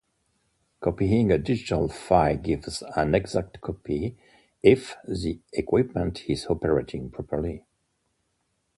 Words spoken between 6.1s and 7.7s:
is operating properly.